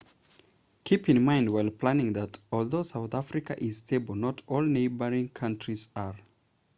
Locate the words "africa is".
3.19-3.77